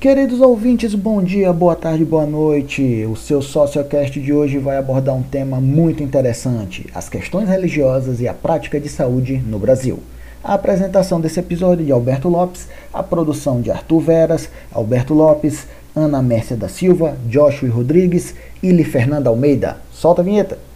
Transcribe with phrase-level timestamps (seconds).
[0.00, 3.04] Queridos ouvintes, bom dia, boa tarde, boa noite.
[3.10, 8.28] O seu Sociocast de hoje vai abordar um tema muito interessante: as questões religiosas e
[8.28, 9.98] a prática de saúde no Brasil.
[10.40, 15.66] A apresentação desse episódio de Alberto Lopes, a produção de Arthur Veras, Alberto Lopes,
[15.96, 19.78] Ana Mércia da Silva, Joshua Rodrigues e Li Fernanda Almeida.
[19.90, 20.67] Solta a vinheta!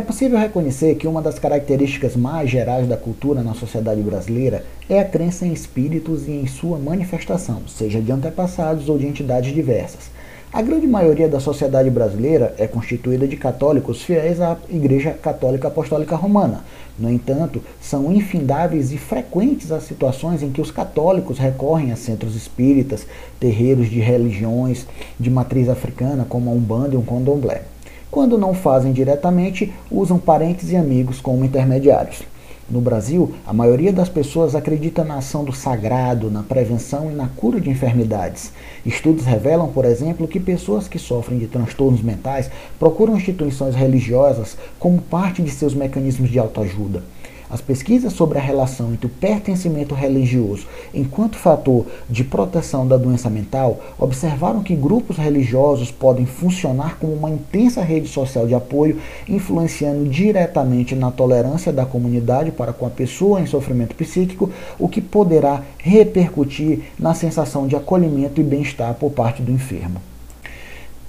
[0.00, 4.98] É possível reconhecer que uma das características mais gerais da cultura na sociedade brasileira é
[4.98, 10.10] a crença em espíritos e em sua manifestação, seja de antepassados ou de entidades diversas.
[10.50, 16.16] A grande maioria da sociedade brasileira é constituída de católicos fiéis à Igreja Católica Apostólica
[16.16, 16.64] Romana.
[16.98, 22.34] No entanto, são infindáveis e frequentes as situações em que os católicos recorrem a centros
[22.34, 23.06] espíritas,
[23.38, 24.86] terreiros de religiões
[25.20, 27.64] de matriz africana, como a Umbanda e o Candomblé.
[28.10, 32.24] Quando não fazem diretamente, usam parentes e amigos como intermediários.
[32.68, 37.28] No Brasil, a maioria das pessoas acredita na ação do sagrado, na prevenção e na
[37.28, 38.52] cura de enfermidades.
[38.84, 42.50] Estudos revelam, por exemplo, que pessoas que sofrem de transtornos mentais
[42.80, 47.04] procuram instituições religiosas como parte de seus mecanismos de autoajuda.
[47.50, 53.28] As pesquisas sobre a relação entre o pertencimento religioso enquanto fator de proteção da doença
[53.28, 60.08] mental observaram que grupos religiosos podem funcionar como uma intensa rede social de apoio, influenciando
[60.08, 65.62] diretamente na tolerância da comunidade para com a pessoa em sofrimento psíquico, o que poderá
[65.78, 70.09] repercutir na sensação de acolhimento e bem-estar por parte do enfermo.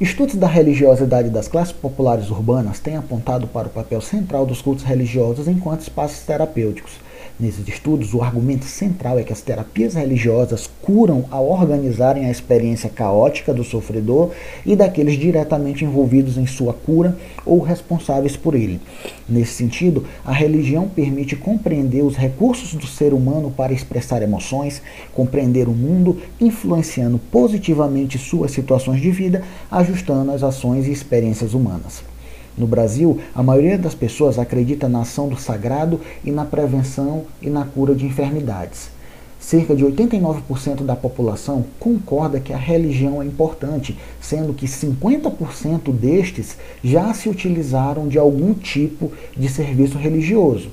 [0.01, 4.83] Estudos da religiosidade das classes populares urbanas têm apontado para o papel central dos cultos
[4.83, 6.93] religiosos enquanto espaços terapêuticos.
[7.39, 12.89] Nesses estudos, o argumento central é que as terapias religiosas curam ao organizarem a experiência
[12.89, 14.29] caótica do sofredor
[14.65, 18.79] e daqueles diretamente envolvidos em sua cura ou responsáveis por ele.
[19.27, 24.81] Nesse sentido, a religião permite compreender os recursos do ser humano para expressar emoções,
[25.13, 29.41] compreender o mundo, influenciando positivamente suas situações de vida,
[29.71, 32.10] ajustando as ações e experiências humanas.
[32.57, 37.49] No Brasil, a maioria das pessoas acredita na ação do sagrado e na prevenção e
[37.49, 38.89] na cura de enfermidades.
[39.39, 46.57] Cerca de 89% da população concorda que a religião é importante, sendo que 50% destes
[46.83, 50.69] já se utilizaram de algum tipo de serviço religioso,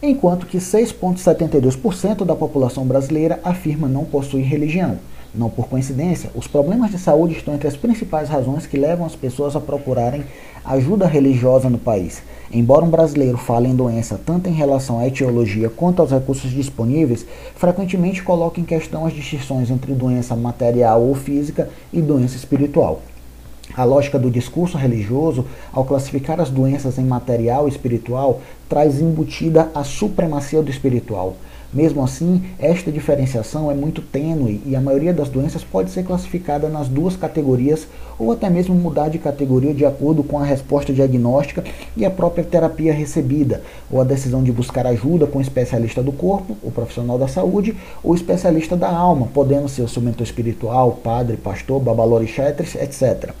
[0.00, 4.98] enquanto que 6,72% da população brasileira afirma não possuir religião.
[5.34, 9.16] Não por coincidência, os problemas de saúde estão entre as principais razões que levam as
[9.16, 10.22] pessoas a procurarem
[10.64, 12.22] ajuda religiosa no país.
[12.52, 17.26] Embora um brasileiro fale em doença tanto em relação à etiologia quanto aos recursos disponíveis,
[17.56, 23.02] frequentemente coloca em questão as distinções entre doença material ou física e doença espiritual.
[23.76, 29.68] A lógica do discurso religioso, ao classificar as doenças em material e espiritual, traz embutida
[29.74, 31.34] a supremacia do espiritual.
[31.74, 36.68] Mesmo assim, esta diferenciação é muito tênue e a maioria das doenças pode ser classificada
[36.68, 41.64] nas duas categorias ou até mesmo mudar de categoria de acordo com a resposta diagnóstica
[41.96, 46.12] e a própria terapia recebida, ou a decisão de buscar ajuda com o especialista do
[46.12, 50.92] corpo, o profissional da saúde, ou especialista da alma, podendo ser o seu mentor espiritual,
[51.02, 53.34] padre, pastor, babalorixá, etc.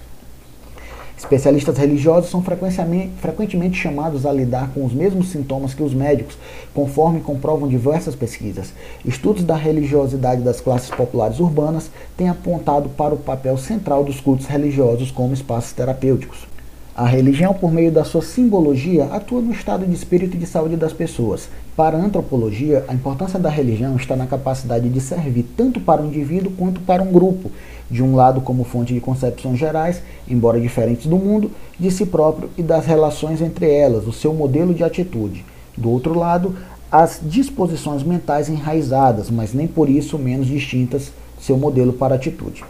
[1.16, 6.36] Especialistas religiosos são frequentemente chamados a lidar com os mesmos sintomas que os médicos,
[6.74, 8.72] conforme comprovam diversas pesquisas.
[9.04, 14.46] Estudos da religiosidade das classes populares urbanas têm apontado para o papel central dos cultos
[14.46, 16.53] religiosos como espaços terapêuticos.
[16.96, 20.76] A religião, por meio da sua simbologia, atua no estado de espírito e de saúde
[20.76, 21.48] das pessoas.
[21.76, 26.06] Para a antropologia, a importância da religião está na capacidade de servir tanto para o
[26.06, 27.50] indivíduo quanto para um grupo,
[27.90, 31.50] de um lado como fonte de concepções gerais, embora diferentes do mundo,
[31.80, 35.44] de si próprio e das relações entre elas, o seu modelo de atitude.
[35.76, 36.54] Do outro lado,
[36.92, 41.10] as disposições mentais enraizadas, mas nem por isso menos distintas,
[41.40, 42.62] seu modelo para atitude.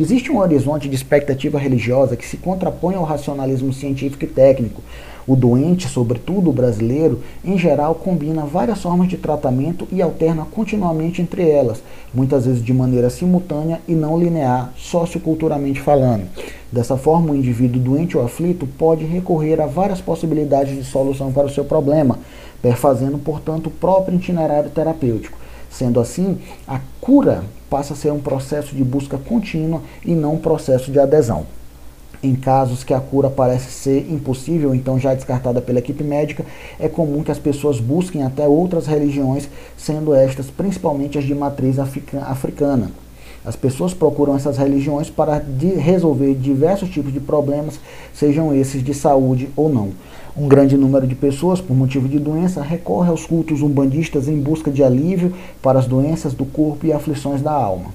[0.00, 4.80] Existe um horizonte de expectativa religiosa que se contrapõe ao racionalismo científico e técnico.
[5.26, 11.20] O doente, sobretudo o brasileiro, em geral combina várias formas de tratamento e alterna continuamente
[11.20, 11.82] entre elas,
[12.14, 16.28] muitas vezes de maneira simultânea e não linear, socioculturalmente falando.
[16.70, 21.46] Dessa forma, o indivíduo doente ou aflito pode recorrer a várias possibilidades de solução para
[21.46, 22.20] o seu problema,
[22.62, 25.47] perfazendo, portanto, o próprio itinerário terapêutico.
[25.70, 30.38] Sendo assim, a cura passa a ser um processo de busca contínua e não um
[30.38, 31.46] processo de adesão.
[32.20, 36.44] Em casos que a cura parece ser impossível, então já descartada pela equipe médica,
[36.80, 41.78] é comum que as pessoas busquem até outras religiões, sendo estas principalmente as de matriz
[41.78, 42.90] africana.
[43.48, 45.42] As pessoas procuram essas religiões para
[45.78, 47.80] resolver diversos tipos de problemas,
[48.12, 49.88] sejam esses de saúde ou não.
[50.36, 54.70] Um grande número de pessoas, por motivo de doença, recorre aos cultos umbandistas em busca
[54.70, 57.86] de alívio para as doenças do corpo e aflições da alma.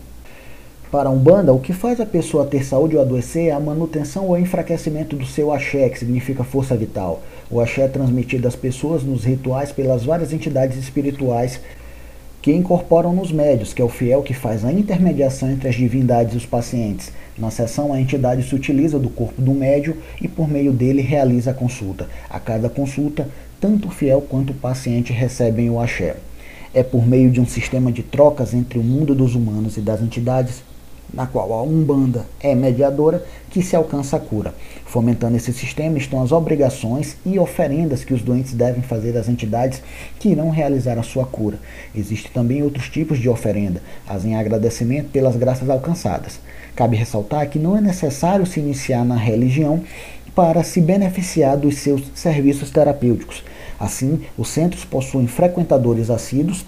[0.89, 4.29] Para a Umbanda, o que faz a pessoa ter saúde ou adoecer é a manutenção
[4.29, 7.21] ou enfraquecimento do seu axé, que significa força vital.
[7.51, 11.59] O axé é transmitido às pessoas nos rituais pelas várias entidades espirituais
[12.43, 16.33] que incorporam nos médios, que é o fiel que faz a intermediação entre as divindades
[16.33, 17.13] e os pacientes.
[17.37, 21.51] Na sessão, a entidade se utiliza do corpo do médio e, por meio dele, realiza
[21.51, 22.09] a consulta.
[22.29, 23.29] A cada consulta,
[23.61, 26.17] tanto o fiel quanto o paciente recebem o axé.
[26.73, 30.01] É por meio de um sistema de trocas entre o mundo dos humanos e das
[30.01, 30.63] entidades
[31.13, 34.53] na qual a Umbanda é mediadora, que se alcança a cura.
[34.85, 39.81] Fomentando esse sistema estão as obrigações e oferendas que os doentes devem fazer às entidades
[40.19, 41.59] que irão realizar a sua cura.
[41.95, 46.39] Existem também outros tipos de oferenda, as em agradecimento pelas graças alcançadas.
[46.75, 49.83] Cabe ressaltar que não é necessário se iniciar na religião
[50.35, 53.43] para se beneficiar dos seus serviços terapêuticos.
[53.79, 56.65] Assim, os centros possuem frequentadores assíduos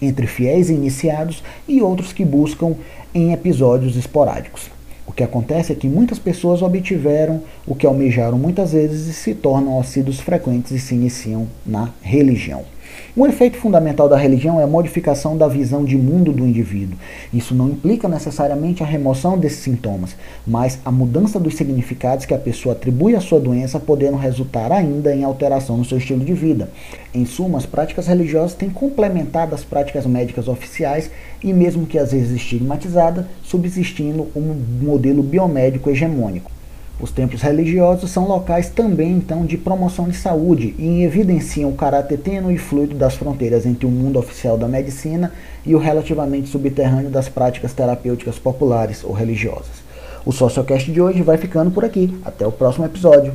[0.00, 2.74] entre fiéis iniciados e outros que buscam
[3.14, 4.70] em episódios esporádicos.
[5.06, 9.34] O que acontece é que muitas pessoas obtiveram o que almejaram muitas vezes e se
[9.34, 12.64] tornam assíduos frequentes e se iniciam na religião.
[13.16, 16.98] Um efeito fundamental da religião é a modificação da visão de mundo do indivíduo.
[17.32, 20.14] Isso não implica necessariamente a remoção desses sintomas,
[20.46, 25.14] mas a mudança dos significados que a pessoa atribui à sua doença, podendo resultar ainda
[25.14, 26.68] em alteração no seu estilo de vida.
[27.14, 31.10] Em suma, as práticas religiosas têm complementado as práticas médicas oficiais
[31.42, 36.55] e, mesmo que às vezes estigmatizada, subsistindo um modelo biomédico hegemônico.
[36.98, 42.18] Os templos religiosos são locais também então de promoção de saúde e evidenciam o caráter
[42.18, 45.30] tênue e fluido das fronteiras entre o mundo oficial da medicina
[45.64, 49.84] e o relativamente subterrâneo das práticas terapêuticas populares ou religiosas.
[50.24, 52.18] O Sociocast de hoje vai ficando por aqui.
[52.24, 53.32] Até o próximo episódio.